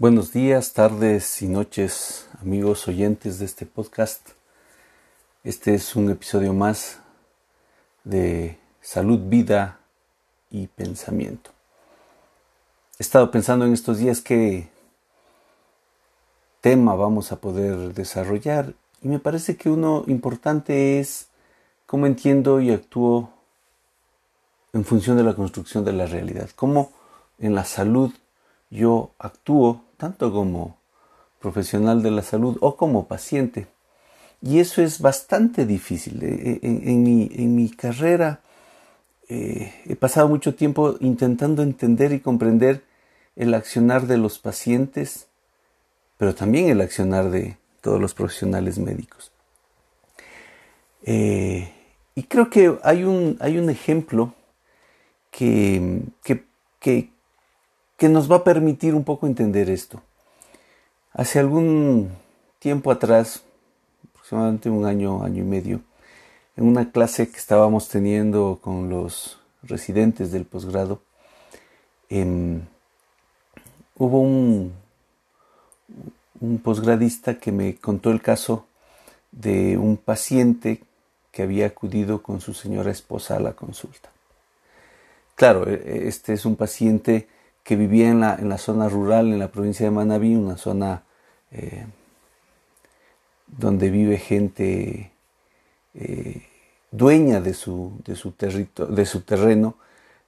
[0.00, 4.28] Buenos días, tardes y noches, amigos oyentes de este podcast.
[5.42, 7.00] Este es un episodio más
[8.04, 9.80] de salud, vida
[10.52, 11.50] y pensamiento.
[12.96, 14.68] He estado pensando en estos días qué
[16.60, 21.26] tema vamos a poder desarrollar y me parece que uno importante es
[21.86, 23.30] cómo entiendo y actúo
[24.72, 26.92] en función de la construcción de la realidad, cómo
[27.40, 28.12] en la salud
[28.70, 30.78] yo actúo tanto como
[31.40, 33.66] profesional de la salud o como paciente.
[34.40, 36.22] Y eso es bastante difícil.
[36.22, 38.40] Eh, eh, en, mi, carrera
[39.28, 42.82] eh, he pasado mucho tiempo intentando entender y comprender
[43.36, 45.26] el accionar de los pacientes,
[46.16, 49.32] pero también el accionar de todos los profesionales médicos.
[51.04, 54.34] y creo que hay un, hay un ejemplo
[55.30, 56.02] que
[56.80, 57.10] que
[58.06, 60.00] nos va a permitir un poco entender esto.
[61.12, 62.10] Hace algún
[62.60, 63.42] tiempo atrás,
[64.10, 65.80] aproximadamente un año, año y medio,
[66.56, 71.02] en una clase que estábamos teniendo con los residentes del posgrado,
[72.08, 72.60] em,
[73.96, 74.72] hubo un,
[76.40, 78.66] un posgradista que me contó el caso
[79.32, 80.82] de un paciente
[81.32, 84.10] que había acudido con su señora esposa a la consulta.
[85.34, 87.28] Claro, e, este es un paciente
[87.68, 91.02] que vivía en la, en la zona rural, en la provincia de Manabí, una zona
[91.50, 91.84] eh,
[93.46, 95.12] donde vive gente
[95.92, 96.46] eh,
[96.90, 98.32] dueña de su, de su,
[98.88, 99.74] de su terreno.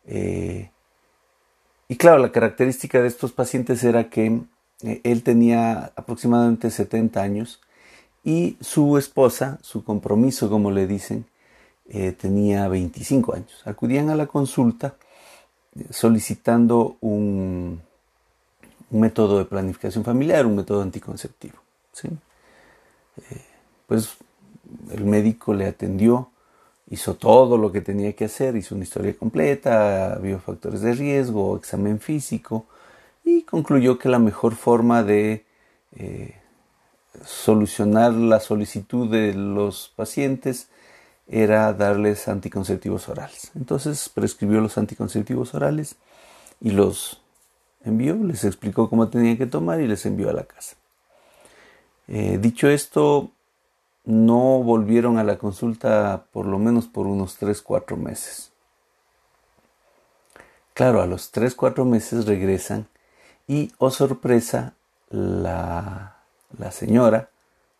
[0.04, 0.68] Eh,
[1.88, 4.42] y claro, la característica de estos pacientes era que
[5.02, 7.62] él tenía aproximadamente 70 años
[8.22, 11.24] y su esposa, su compromiso, como le dicen,
[12.18, 13.62] tenía 25 años.
[13.64, 14.96] Acudían a la consulta
[15.90, 17.80] solicitando un,
[18.90, 21.58] método de planificación familiar, un método anticonceptivo.
[22.02, 23.44] Eh,
[23.86, 24.16] pues
[24.90, 26.30] el médico le atendió,
[26.88, 31.56] hizo todo lo que tenía que hacer, hizo una historia completa, vio factores de riesgo,
[31.56, 32.66] examen físico
[33.24, 35.44] y concluyó que la mejor forma de
[35.96, 36.34] eh,
[37.24, 40.68] solucionar la solicitud de los pacientes
[41.30, 43.52] era darles anticonceptivos orales.
[43.54, 45.96] Entonces prescribió los anticonceptivos orales
[46.60, 47.22] y los
[47.84, 50.76] envió, les explicó cómo tenían que tomar y les envió a la casa.
[52.08, 53.30] Eh, dicho esto,
[54.04, 58.50] no volvieron a la consulta por lo menos por unos 3-4 meses.
[60.74, 62.88] Claro, a los 3-4 meses regresan
[63.46, 64.74] y, oh sorpresa,
[65.10, 66.16] la,
[66.58, 67.30] la señora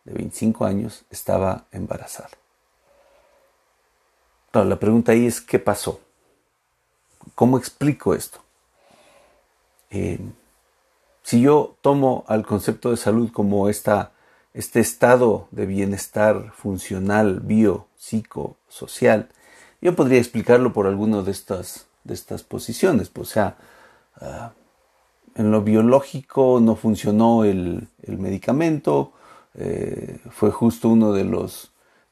[0.05, 2.40] de 25 años estaba embarazada
[4.53, 6.01] la pregunta ahí es ¿qué pasó?
[7.35, 8.39] ¿Cómo explico esto?
[9.89, 10.19] Eh,
[11.23, 14.11] si yo tomo al concepto de salud como esta,
[14.53, 19.29] este estado de bienestar funcional, bio, psico, social,
[19.81, 23.11] yo podría explicarlo por alguna de estas, de estas posiciones.
[23.15, 23.57] O sea,
[24.19, 24.51] ah,
[25.35, 29.13] en lo biológico no funcionó el, medicamento,
[29.53, 31.70] eh, fue justo uno de los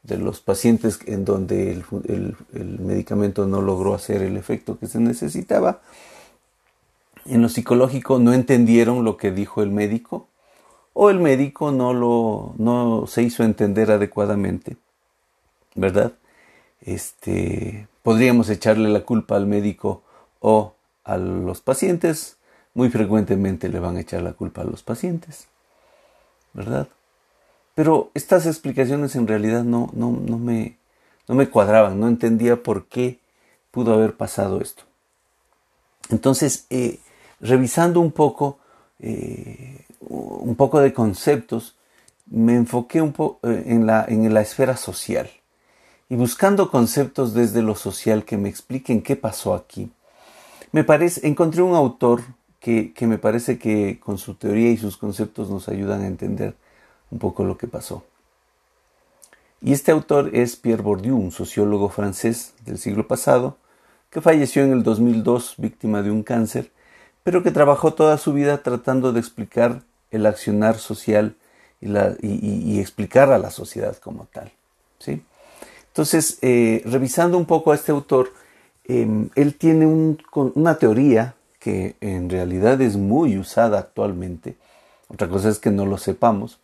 [0.09, 2.35] de los pacientes en donde el,
[2.79, 5.81] medicamento no logró hacer el efecto que se necesitaba.
[7.25, 10.27] En lo psicológico no entendieron lo que dijo el médico
[10.93, 14.75] o el médico no lo no se hizo entender adecuadamente,
[15.75, 16.13] ¿verdad?
[16.81, 20.01] Este, podríamos echarle la culpa al médico
[20.39, 22.37] o a los pacientes,
[22.73, 25.47] muy frecuentemente le van a echar la culpa a los pacientes,
[26.53, 26.87] ¿verdad?
[27.79, 30.78] Pero estas explicaciones en realidad no, no, no, me,
[31.29, 33.22] no me cuadraban, no entendía por qué
[33.72, 34.84] pudo haber pasado esto.
[36.09, 37.00] Entonces, eh,
[37.39, 38.59] revisando un poco,
[39.00, 41.78] eh, un poco de conceptos,
[42.25, 45.29] me enfoqué un poco eh, en, la, en la esfera social
[46.09, 49.89] y buscando conceptos desde lo social que me expliquen qué pasó aquí.
[50.73, 52.23] Me parece, encontré un autor
[52.59, 56.57] que, que me parece que con su teoría y sus conceptos nos ayudan a entender
[57.11, 58.03] un poco lo que pasó.
[59.61, 63.57] Y este autor es Pierre Bourdieu, un sociólogo francés del siglo pasado,
[64.09, 66.71] que falleció en el 2002 víctima de un cáncer,
[67.23, 71.35] pero que trabajó toda su vida tratando de explicar el accionar social
[71.81, 74.51] y, explicar a la sociedad como tal.
[74.97, 75.21] ¿sí?
[75.88, 78.33] Entonces, eh, revisando un poco a este autor,
[78.85, 84.55] em, él tiene una teoría que en realidad es muy usada actualmente,
[85.09, 86.59] otra cosa es que no lo sepamos,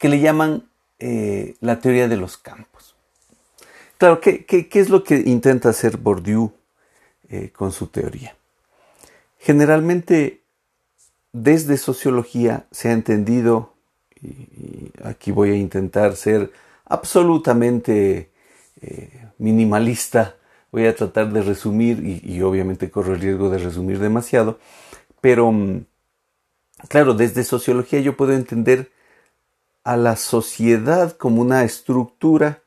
[0.00, 0.64] que le llaman
[0.98, 2.96] eh, la teoría de los campos.
[3.98, 6.52] Claro, ¿qué, es lo que intenta hacer Bourdieu
[7.28, 8.34] eh, con su teoría?
[9.38, 10.40] Generalmente
[11.32, 13.74] desde sociología se ha entendido,
[14.22, 16.50] y aquí voy a intentar ser
[16.86, 18.30] absolutamente
[18.80, 20.36] eh, minimalista,
[20.72, 24.58] voy a tratar de resumir y, obviamente corro el riesgo de resumir demasiado,
[25.20, 25.84] pero mm,
[26.88, 28.90] claro, desde sociología yo puedo entender
[29.84, 32.62] a la sociedad como una estructura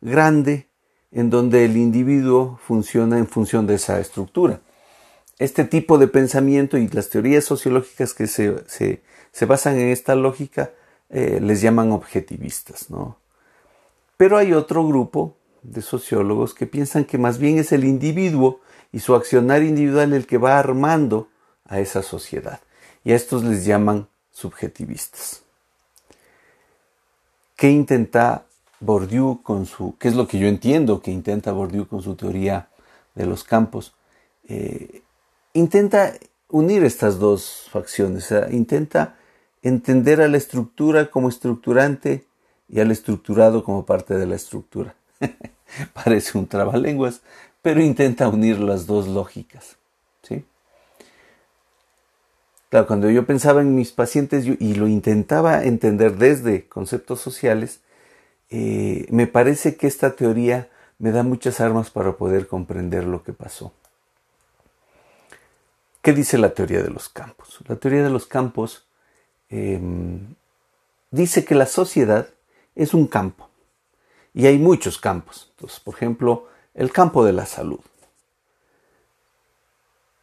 [0.00, 0.68] grande
[1.12, 4.60] en donde el individuo funciona en función de esa estructura.
[5.38, 9.02] Este tipo de pensamiento y las teorías sociológicas que se,
[9.46, 10.72] basan en esta lógica
[11.10, 12.90] eh, les llaman objetivistas.
[12.90, 13.18] ¿no?
[14.16, 18.60] Pero hay otro grupo de sociólogos que piensan que más bien es el individuo
[18.92, 21.28] y su accionar individual el que va armando
[21.64, 22.60] a esa sociedad.
[23.04, 25.43] Y a estos les llaman subjetivistas.
[27.64, 28.44] ¿Qué intenta
[28.78, 32.68] Bourdieu con su, qué es lo que yo entiendo que intenta Bourdieu con su teoría
[33.14, 33.94] de los campos?
[34.46, 35.00] Eh,
[35.54, 36.12] intenta
[36.50, 39.16] unir estas dos facciones, intenta
[39.62, 42.26] entender a la estructura como estructurante
[42.68, 44.94] y al estructurado como parte de la estructura.
[45.94, 47.22] Parece un trabalenguas,
[47.62, 49.78] pero intenta unir las dos lógicas.
[50.22, 50.44] ¿sí?
[52.82, 57.80] Cuando yo pensaba en mis pacientes y lo intentaba entender desde conceptos sociales,
[58.50, 60.68] eh, me parece que esta teoría
[60.98, 63.72] me da muchas armas para poder comprender lo que pasó.
[66.02, 67.60] ¿Qué dice la teoría de los campos?
[67.68, 68.86] La teoría de los campos
[69.50, 70.34] em,
[71.12, 72.28] dice que la sociedad
[72.74, 73.48] es un campo
[74.34, 75.52] y hay muchos campos.
[75.54, 77.80] Entonces, por ejemplo, el campo de la salud,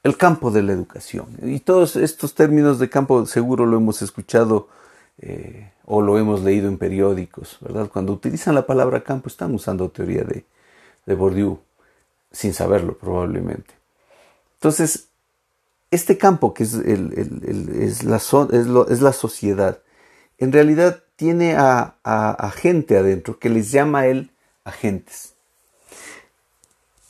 [0.04, 1.28] el campo de la educación.
[1.44, 4.68] Y todos estos términos de campo seguro lo hemos escuchado
[5.20, 7.90] eh, o lo hemos leído en periódicos, ¿verdad?
[7.90, 10.46] Cuando utilizan la palabra campo están usando teoría de,
[11.06, 11.60] de Bourdieu,
[12.32, 13.74] sin saberlo probablemente.
[14.56, 15.08] Entonces,
[15.92, 19.80] este campo que es, es, la, es la sociedad,
[20.38, 24.32] en realidad tiene a, gente adentro que les llama a él
[24.64, 25.36] agentes.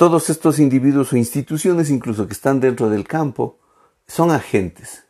[0.01, 3.59] Todos estos individuos o instituciones incluso que están dentro del campo
[4.07, 5.03] son agentes.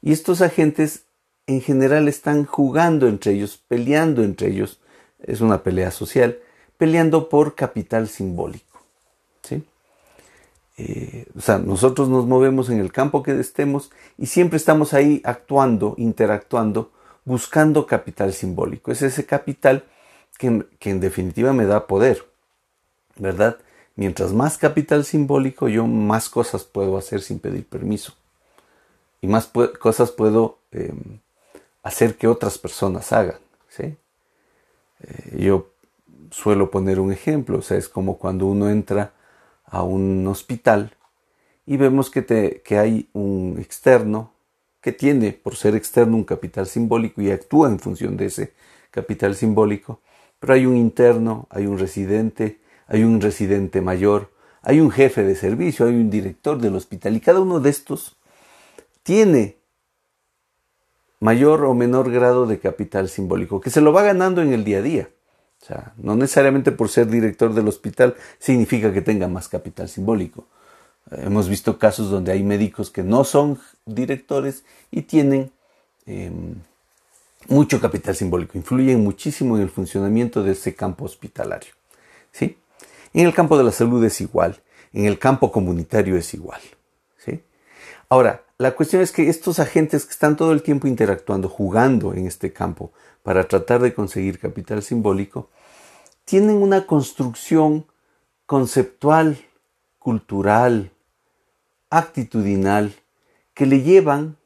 [0.00, 1.06] Y estos agentes
[1.48, 4.78] en general están jugando entre ellos, peleando entre ellos.
[5.18, 6.38] Es una pelea social,
[6.76, 8.80] peleando por capital simbólico.
[9.42, 9.64] ¿sí?
[10.76, 15.20] Eh, o sea, nosotros nos movemos en el campo que estemos y siempre estamos ahí
[15.24, 16.92] actuando, interactuando
[17.24, 18.92] buscando capital simbólico.
[18.92, 19.82] Es ese capital
[20.38, 22.24] que, en definitiva me da poder,
[23.16, 23.58] ¿verdad?
[23.98, 28.12] Mientras más capital simbólico, yo más cosas puedo hacer sin pedir permiso.
[29.20, 29.50] Y más
[29.80, 31.18] cosas puedo em,
[31.82, 33.40] hacer que otras personas hagan.
[33.76, 33.96] Eh,
[35.40, 35.70] yo
[36.30, 39.14] suelo poner un ejemplo, o sea, es como cuando uno entra
[39.64, 40.94] a un hospital
[41.66, 44.30] y vemos que hay un externo
[44.80, 48.52] que tiene, por ser externo, un capital simbólico y actúa en función de ese
[48.92, 50.00] capital simbólico,
[50.38, 54.32] pero hay un interno, hay un residente, hay un residente mayor,
[54.62, 58.16] hay un jefe de servicio, hay un director del hospital y cada uno de estos
[59.02, 59.56] tiene
[61.20, 64.78] mayor o menor grado de capital simbólico, que se lo va ganando en el día
[64.78, 65.08] a día.
[65.60, 70.46] O sea, no necesariamente por ser director del hospital significa que tenga más capital simbólico.
[71.10, 75.50] Hemos visto casos donde hay médicos que no son directores y tienen
[76.06, 76.54] em,
[77.48, 81.72] mucho capital simbólico, influyen muchísimo en el funcionamiento de ese campo hospitalario.
[82.30, 82.56] ¿sí?
[83.18, 86.60] En el campo de la salud es igual, en el campo comunitario es igual.
[87.16, 87.42] ¿sí?
[88.08, 92.28] Ahora, la cuestión es que estos agentes que están todo el tiempo interactuando, jugando en
[92.28, 92.92] este campo
[93.24, 95.50] para tratar de conseguir capital simbólico,
[96.24, 97.86] tienen una construcción
[98.46, 99.36] conceptual,
[99.98, 100.92] cultural,
[101.90, 102.94] actitudinal
[103.52, 104.36] que le llevan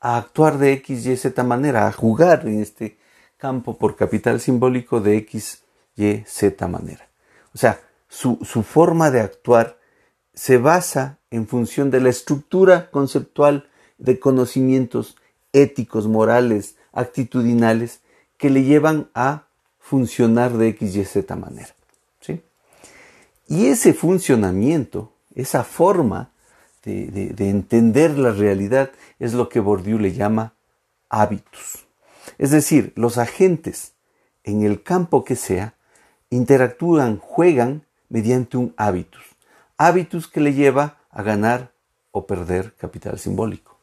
[0.00, 2.96] a actuar de X, Y, Z manera, a jugar en este
[3.36, 5.64] campo por capital simbólico de X,
[5.96, 7.07] Y, Z manera.
[7.54, 9.78] O sea, su, su forma de actuar
[10.34, 15.16] se basa en función de la estructura conceptual de conocimientos
[15.52, 18.00] éticos, morales, actitudinales
[18.36, 19.46] que le llevan a
[19.78, 21.74] funcionar de X, Y, Z manera.
[22.20, 22.42] ¿sí?
[23.48, 26.32] Y ese funcionamiento esa forma
[26.82, 28.90] de, entender la realidad
[29.20, 30.54] es lo que Bourdieu le llama
[31.08, 31.86] hábitos.
[32.38, 33.92] Es decir, los agentes
[34.42, 35.74] en el campo que sea
[36.30, 39.24] interactúan, juegan mediante un hábitus.
[39.76, 41.72] Hábitus que le lleva a ganar
[42.10, 43.78] o perder capital simbólico.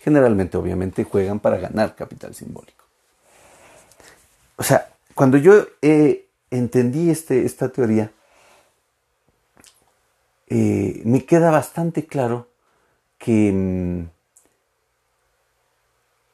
[0.00, 2.84] Generalmente, obviamente, juegan para ganar capital simbólico.
[4.56, 8.12] O sea, cuando yo eh, entendí este, esta teoría,
[10.48, 12.48] eh, me queda bastante claro
[13.18, 14.10] que, mm,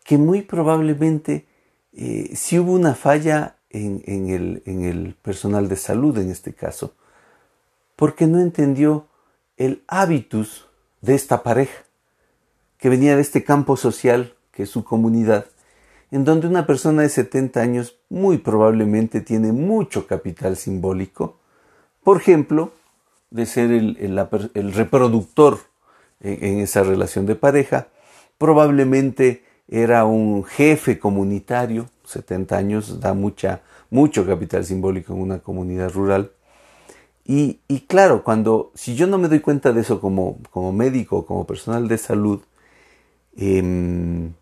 [0.04, 1.46] que muy probablemente
[1.92, 6.94] eh, si hubo una falla en, el, personal de salud en este caso,
[7.96, 9.06] porque no entendió
[9.56, 10.66] el hábitus
[11.00, 11.84] de esta pareja,
[12.78, 15.46] que venía de este campo social, que es su comunidad,
[16.10, 21.38] en donde una persona de 70 años muy probablemente tiene mucho capital simbólico,
[22.02, 22.72] por ejemplo,
[23.30, 25.58] de ser el, reproductor
[26.20, 27.88] en, esa relación de pareja,
[28.38, 35.92] probablemente era un jefe comunitario, 70 años da mucha, mucho capital simbólico en una comunidad
[35.92, 36.32] rural.
[37.24, 41.46] Y, claro, cuando, si yo no me doy cuenta de eso como, como médico, como
[41.46, 42.40] personal de salud,
[43.36, 44.32] em,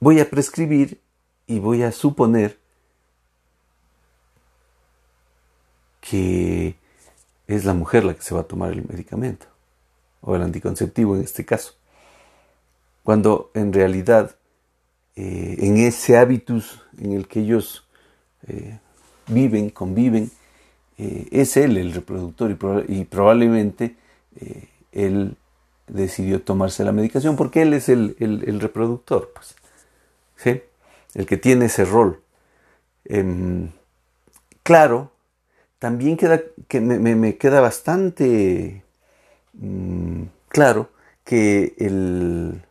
[0.00, 1.00] voy a prescribir
[1.46, 2.58] y voy a suponer
[6.00, 6.76] que
[7.46, 9.46] es la mujer la que se va a tomar el medicamento,
[10.20, 11.74] o el anticonceptivo en este caso,
[13.06, 14.34] cuando en realidad
[15.14, 17.86] eh, en ese hábitus en el que ellos
[18.48, 18.80] eh,
[19.28, 20.32] viven, conviven,
[20.98, 23.94] eh, es él el reproductor y, probablemente
[24.90, 25.36] él
[25.86, 29.54] decidió tomarse la medicación porque él es el, el reproductor, pues,
[30.34, 30.62] ¿sí?
[31.14, 32.20] el que tiene ese rol.
[33.04, 33.70] Em,
[34.64, 35.12] claro,
[35.78, 38.82] también queda, que me, queda bastante
[39.52, 40.90] mm, claro
[41.22, 42.65] que el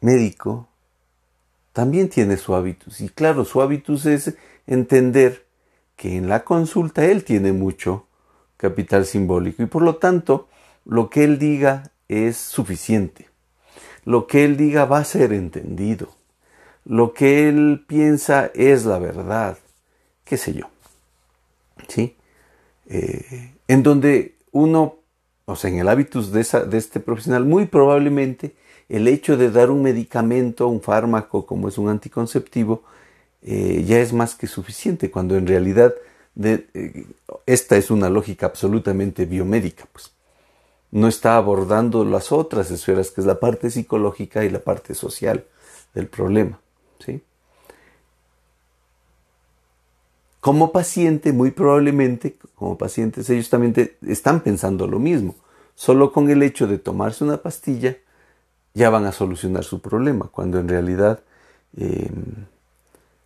[0.00, 0.68] médico
[1.72, 3.00] también tiene su hábitus.
[3.00, 4.34] Y claro, su hábitus es
[4.66, 5.46] entender
[5.96, 8.06] que en la consulta él tiene mucho
[8.56, 10.48] capital simbólico y por lo tanto
[10.84, 13.28] lo que él diga es suficiente.
[14.04, 16.08] Lo que él diga va a ser entendido.
[16.84, 19.58] Lo que él piensa es la verdad
[20.30, 20.70] qué sé yo.
[21.88, 22.16] ¿Sí?
[22.86, 24.98] Eh, en donde uno,
[25.44, 28.54] o sea, en el hábitus de, de este profesional, muy probablemente
[28.90, 32.82] el hecho de dar un medicamento, un fármaco como es un anticonceptivo,
[33.42, 35.94] eh, ya es más que suficiente, cuando en realidad
[36.42, 37.06] eh,
[37.46, 40.10] esta es una lógica absolutamente biomédica, pues
[40.90, 45.44] no está abordando las otras esferas, que es la parte psicológica y la parte social
[45.94, 46.58] del problema.
[46.98, 47.22] ¿sí?
[50.40, 55.36] Como paciente, muy probablemente, como pacientes, ellos también están pensando lo mismo.
[55.76, 57.96] Solo con el hecho de tomarse una pastilla,
[58.74, 61.20] ya van a solucionar su problema, cuando en realidad
[61.76, 62.46] em,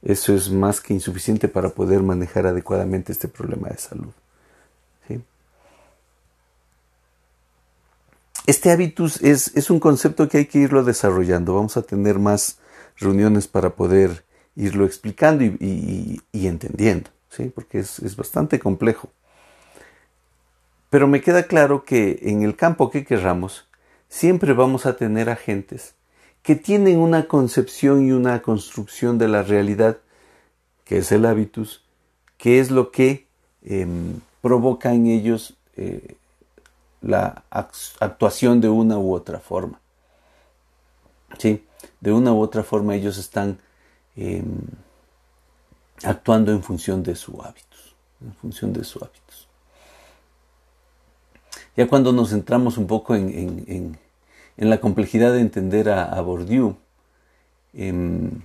[0.02, 4.12] eso es más que insuficiente para poder manejar adecuadamente este problema de salud.
[8.46, 11.54] Este hábitus es, un concepto que hay que irlo desarrollando.
[11.54, 12.58] Vamos a tener más
[12.98, 14.24] reuniones para poder
[14.54, 17.44] irlo explicando y, entendiendo, ¿sí?
[17.54, 19.08] porque es, bastante complejo.
[20.90, 23.66] Pero me queda claro que en el campo que querramos,
[24.14, 25.94] siempre vamos a tener agentes
[26.42, 29.98] que tienen una concepción y una construcción de la realidad,
[30.84, 31.82] que es el hábitus,
[32.36, 33.26] que es lo que
[33.62, 36.16] em, provoca en ellos eh,
[37.00, 39.80] la actuación de una u otra forma.
[41.38, 41.64] ¿Sí?
[42.00, 43.58] De una u otra forma ellos están
[44.16, 44.60] Em,
[46.04, 49.48] actuando en función de su hábitos, en función de su hábitos.
[51.76, 53.98] Ya cuando nos centramos un poco en,
[54.56, 56.76] la complejidad de entender a, Bourdieu,
[57.72, 58.42] em,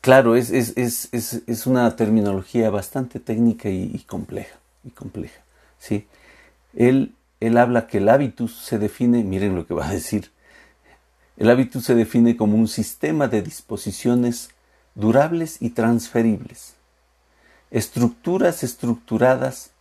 [0.00, 5.42] claro, es, una terminología bastante técnica y, compleja, y compleja,
[5.78, 6.06] ¿sí?
[6.74, 7.14] Él,
[7.58, 10.30] habla que el hábitus se define, miren lo que va a decir,
[11.36, 14.50] el hábito se define como un sistema de disposiciones
[14.94, 16.74] durables y transferibles,
[17.70, 19.72] estructuras estructuradas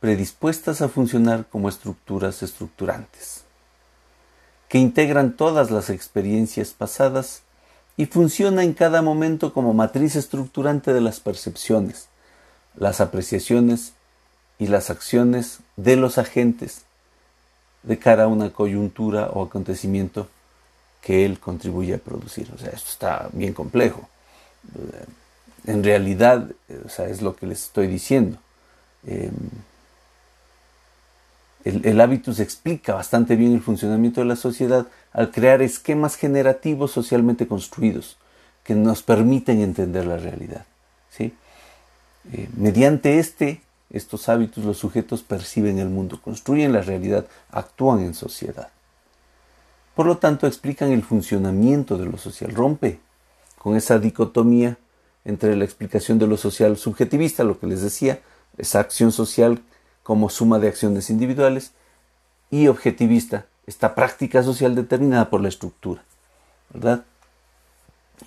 [0.00, 3.44] predispuestas a funcionar como estructuras estructurantes,
[4.70, 7.42] que integran todas las experiencias pasadas
[7.96, 12.06] y funciona en cada momento como matriz estructurante de las percepciones,
[12.76, 13.94] las apreciaciones
[14.60, 16.82] y las acciones de los agentes
[17.82, 20.28] de cara a una coyuntura o acontecimiento
[21.02, 22.48] que él contribuye a producir.
[22.54, 24.08] O sea, esto está bien complejo.
[25.66, 26.48] En realidad,
[26.84, 28.38] o sea, es lo que les estoy diciendo.
[29.04, 29.32] Em,
[31.64, 36.92] el, el hábitus explica bastante bien el funcionamiento de la sociedad al crear esquemas generativos
[36.92, 38.16] socialmente construidos
[38.64, 40.64] que nos permiten entender la realidad.
[41.10, 41.34] ¿sí?
[42.32, 48.14] Eh, mediante este, estos hábitos los sujetos perciben el mundo, construyen la realidad, actúan en
[48.14, 48.68] sociedad.
[49.94, 52.54] Por lo tanto, explican el funcionamiento de lo social.
[52.54, 53.00] Rompe
[53.58, 54.78] con esa dicotomía
[55.24, 58.20] entre la explicación de lo social subjetivista, lo que les decía,
[58.56, 59.60] esa acción social
[60.10, 61.70] como suma de acciones individuales,
[62.50, 66.02] y objetivista, esta práctica social determinada por la estructura,
[66.74, 67.04] ¿verdad?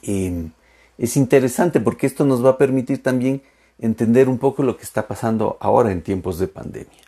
[0.02, 0.52] Em,
[0.98, 3.42] es interesante porque esto nos va a permitir también
[3.80, 7.04] entender un poco lo que está pasando ahora en tiempos de pandemia.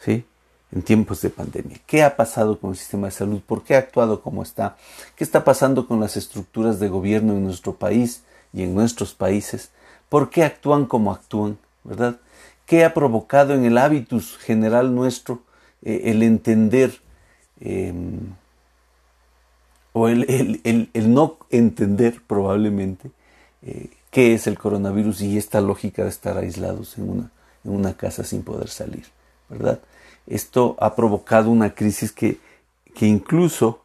[0.00, 0.24] ¿Sí?
[0.72, 1.78] En tiempos de pandemia.
[1.86, 3.42] ¿Qué ha pasado con el sistema de salud?
[3.46, 4.76] ¿Por qué ha actuado como está?
[5.14, 9.70] ¿Qué está pasando con las estructuras de gobierno en nuestro país y en nuestros países?
[10.08, 11.58] ¿Por qué actúan como actúan?
[11.84, 12.18] ¿Verdad?
[12.66, 15.42] ¿Qué ha provocado en el hábitus general nuestro
[15.82, 17.00] eh, el entender
[17.60, 18.34] em,
[19.92, 23.10] o el, no entender probablemente
[23.62, 27.30] eh, qué es el coronavirus y esta lógica de estar aislados en una,
[27.64, 29.06] en una casa sin poder salir,
[29.48, 29.80] ¿verdad?
[30.26, 32.38] Esto ha provocado una crisis que,
[32.94, 33.84] que incluso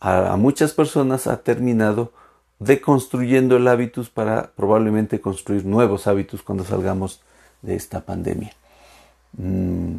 [0.00, 2.12] a, muchas personas ha terminado
[2.58, 7.20] deconstruyendo el hábitus para probablemente construir nuevos hábitos cuando salgamos
[7.66, 8.52] de esta pandemia.
[9.36, 9.96] Mm,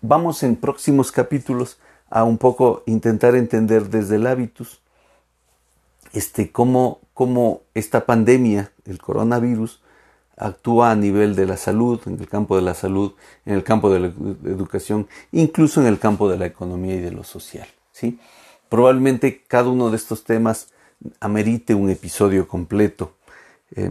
[0.00, 1.78] vamos en próximos capítulos
[2.10, 4.80] a un poco intentar entender desde el hábitus
[6.12, 9.82] este, cómo, cómo esta pandemia, el coronavirus,
[10.36, 13.12] actúa a nivel de la salud, en el campo de la salud,
[13.44, 14.06] en el campo de la
[14.44, 17.68] educación, incluso en el campo de la economía y de lo social.
[17.92, 18.18] ¿sí?
[18.68, 20.68] Probablemente cada uno de estos temas
[21.20, 23.12] amerite un episodio completo.
[23.74, 23.90] Eh,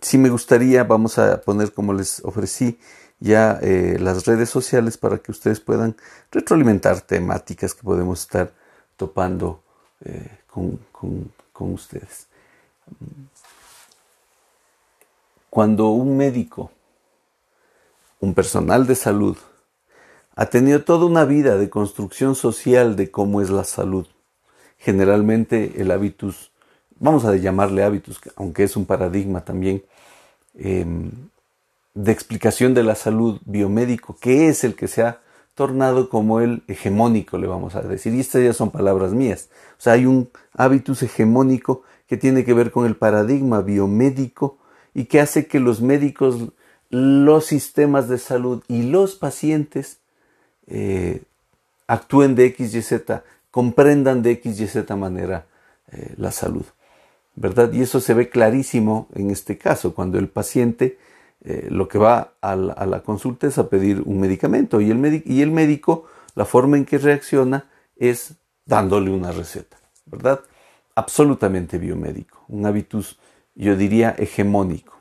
[0.00, 2.78] sí me gustaría, vamos a poner como les ofrecí,
[3.18, 5.96] ya eh, las redes sociales para que ustedes puedan
[6.30, 8.52] retroalimentar temáticas que podemos estar
[8.96, 9.62] topando
[10.04, 12.26] eh, con, con ustedes.
[15.50, 16.70] Cuando un médico,
[18.20, 19.36] un personal de salud,
[20.36, 24.06] ha tenido toda una vida de construcción social de cómo es la salud,
[24.78, 26.52] generalmente el hábitus,
[26.98, 29.82] vamos a llamarle hábitus, aunque es un paradigma también,
[30.54, 31.10] em,
[31.94, 35.20] de explicación de la salud biomédico, que es el que se ha
[35.54, 38.14] tornado como el hegemónico, le vamos a decir.
[38.14, 39.50] Y estas ya son palabras mías.
[39.78, 44.58] O sea, hay un hábitus hegemónico que tiene que ver con el paradigma biomédico
[44.94, 46.48] y que hace que los médicos,
[46.88, 49.98] los sistemas de salud y los pacientes
[50.66, 51.22] eh,
[51.86, 55.46] actúen de X, Y, Z, comprendan de X, Y, Z manera
[55.92, 56.64] eh, la salud.
[57.72, 60.98] Y eso se ve clarísimo en este caso, cuando el paciente
[61.42, 65.40] eh, lo que va a la, consulta es a pedir un medicamento y el, y
[65.40, 68.34] el médico, la forma en que reacciona es
[68.66, 70.40] dándole una receta, ¿verdad?
[70.94, 73.18] Absolutamente biomédico, un hábitus
[73.54, 74.94] yo diría hegemónico,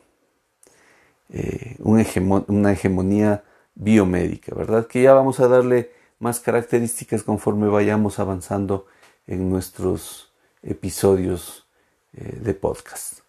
[1.29, 3.43] eh, una hegemonía
[3.75, 4.87] biomédica, ¿verdad?
[4.87, 8.87] Que ya vamos a darle más características conforme vayamos avanzando
[9.27, 11.68] en nuestros episodios
[12.13, 13.19] eh, de podcast.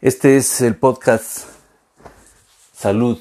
[0.00, 1.44] Este es el podcast
[2.72, 3.18] Salud,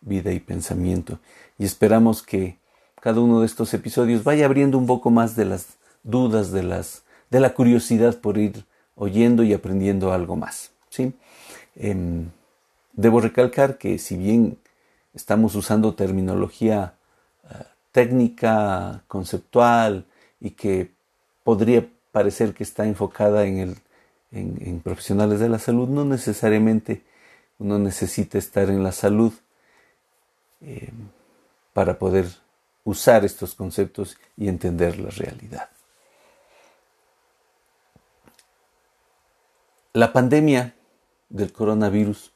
[0.00, 1.18] Vida y Pensamiento
[1.58, 2.58] y esperamos que
[2.98, 7.02] cada uno de estos episodios vaya abriendo un poco más de las dudas, de, las,
[7.28, 10.70] de la curiosidad por ir oyendo y aprendiendo algo más.
[10.88, 11.12] ¿sí?
[11.76, 12.30] Em,
[12.94, 14.56] debo recalcar que si bien
[15.12, 16.94] estamos usando terminología
[17.44, 20.06] eh, técnica, conceptual
[20.40, 20.94] y que
[21.44, 23.76] podría parecer que está enfocada en, el,
[24.32, 27.02] en, profesionales de la salud, no necesariamente
[27.58, 29.32] uno necesita estar en la salud
[30.60, 31.08] em,
[31.72, 32.26] para poder
[32.84, 35.68] usar estos conceptos y entender la realidad.
[39.92, 40.74] La pandemia
[41.28, 42.32] del coronavirus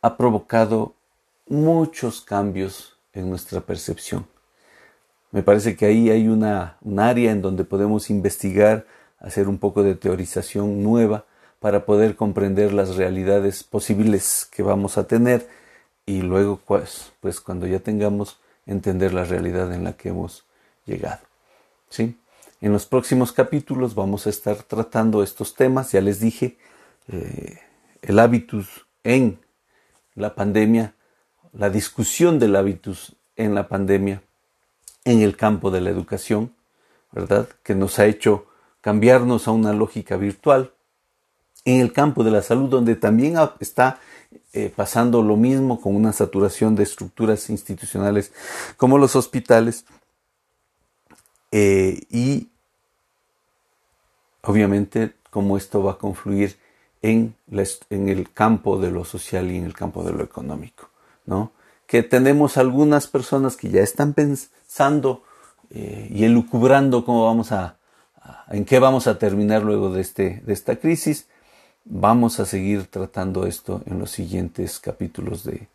[0.00, 0.94] ha provocado
[1.46, 4.31] muchos cambios en nuestra percepción.
[5.32, 8.86] Me parece que ahí hay una, un área en donde podemos investigar,
[9.18, 11.24] hacer un poco de teorización nueva
[11.58, 15.48] para poder comprender las realidades posibles que vamos a tener
[16.04, 20.44] y luego pues, pues cuando ya tengamos entender la realidad en la que hemos
[20.84, 21.20] llegado.
[21.88, 22.16] ¿Sí?
[22.60, 26.58] En los próximos capítulos vamos a estar tratando estos temas, ya les dije,
[27.08, 27.58] eh,
[28.02, 29.40] el hábitus en
[30.14, 30.94] la pandemia,
[31.52, 34.22] la discusión del hábitus en la pandemia,
[35.04, 36.54] en el campo de la educación,
[37.12, 37.48] ¿verdad?
[37.62, 38.46] Que nos ha hecho
[38.80, 40.72] cambiarnos a una lógica virtual,
[41.64, 44.00] en el campo de la salud, donde también está
[44.52, 48.32] eh, pasando lo mismo con una saturación de estructuras institucionales
[48.76, 49.84] como los hospitales
[51.50, 52.48] eh, y
[54.42, 56.56] obviamente cómo esto va a confluir
[57.02, 57.34] en,
[57.90, 60.88] en, el campo de lo social y en el campo de lo económico,
[61.26, 61.52] ¿no?
[61.92, 65.22] Que tenemos algunas personas que ya están pensando
[65.68, 67.76] eh, y elucubrando cómo vamos a,
[68.48, 71.26] en qué vamos a terminar luego de, este, de esta crisis.
[71.84, 75.68] Vamos a seguir tratando esto en los siguientes capítulos de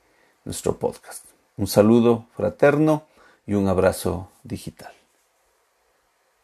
[0.44, 1.24] nuestro podcast.
[1.56, 3.04] Un saludo fraterno
[3.46, 4.97] y un abrazo digital.